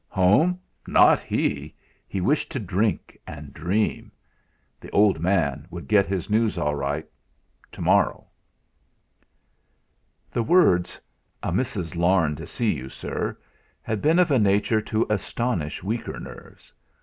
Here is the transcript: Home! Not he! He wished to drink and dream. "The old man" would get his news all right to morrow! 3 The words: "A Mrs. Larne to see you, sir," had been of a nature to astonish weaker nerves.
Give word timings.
Home! 0.09 0.59
Not 0.87 1.21
he! 1.21 1.75
He 2.07 2.21
wished 2.21 2.51
to 2.53 2.59
drink 2.59 3.19
and 3.27 3.53
dream. 3.53 4.11
"The 4.79 4.89
old 4.89 5.19
man" 5.19 5.67
would 5.69 5.87
get 5.87 6.07
his 6.07 6.27
news 6.27 6.57
all 6.57 6.73
right 6.73 7.05
to 7.71 7.81
morrow! 7.81 8.25
3 10.31 10.41
The 10.41 10.43
words: 10.43 10.99
"A 11.43 11.51
Mrs. 11.51 11.95
Larne 11.95 12.35
to 12.37 12.47
see 12.47 12.73
you, 12.73 12.89
sir," 12.89 13.37
had 13.83 14.01
been 14.01 14.17
of 14.17 14.31
a 14.31 14.39
nature 14.39 14.81
to 14.81 15.05
astonish 15.07 15.83
weaker 15.83 16.19
nerves. 16.19 16.73